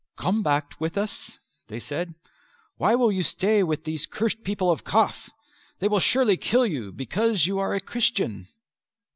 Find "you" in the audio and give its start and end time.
3.11-3.21, 6.65-6.91, 7.45-7.59